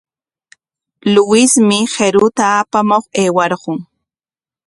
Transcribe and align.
Luismi 1.13 1.79
qiruta 1.93 2.45
apamuq 2.61 3.05
aywarqun. 3.21 3.77